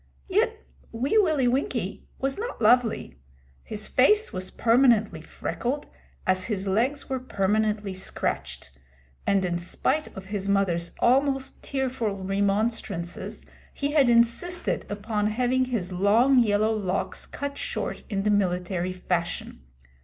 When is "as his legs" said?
6.25-7.07